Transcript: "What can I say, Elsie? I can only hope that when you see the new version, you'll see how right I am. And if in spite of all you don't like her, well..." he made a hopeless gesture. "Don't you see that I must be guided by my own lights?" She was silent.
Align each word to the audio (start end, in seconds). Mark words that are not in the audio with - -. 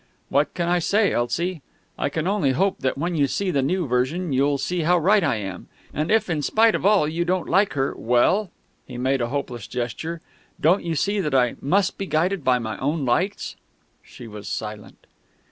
"What 0.29 0.55
can 0.55 0.67
I 0.67 0.79
say, 0.79 1.13
Elsie? 1.13 1.61
I 1.95 2.09
can 2.09 2.25
only 2.25 2.53
hope 2.53 2.79
that 2.79 2.97
when 2.97 3.13
you 3.15 3.27
see 3.27 3.51
the 3.51 3.61
new 3.61 3.85
version, 3.85 4.33
you'll 4.33 4.57
see 4.57 4.81
how 4.81 4.97
right 4.97 5.23
I 5.23 5.35
am. 5.35 5.67
And 5.93 6.09
if 6.09 6.27
in 6.27 6.41
spite 6.41 6.73
of 6.73 6.87
all 6.87 7.07
you 7.07 7.23
don't 7.23 7.47
like 7.47 7.73
her, 7.73 7.93
well..." 7.95 8.49
he 8.87 8.97
made 8.97 9.21
a 9.21 9.27
hopeless 9.29 9.67
gesture. 9.67 10.19
"Don't 10.59 10.83
you 10.83 10.95
see 10.95 11.19
that 11.19 11.35
I 11.35 11.53
must 11.61 11.99
be 11.99 12.07
guided 12.07 12.43
by 12.43 12.57
my 12.57 12.79
own 12.79 13.05
lights?" 13.05 13.57
She 14.01 14.27
was 14.27 14.47
silent. 14.47 15.05